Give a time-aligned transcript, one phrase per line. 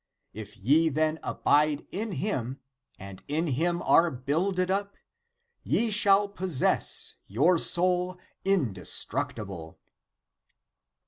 [0.33, 2.59] If ye then abide in him,
[2.97, 4.95] and in him are builded up,
[5.61, 9.79] ye shall possess your soul indestructible."